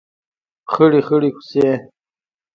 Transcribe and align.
خړې 0.71 1.01
خړۍ 1.07 1.29
کوڅې 1.37 1.67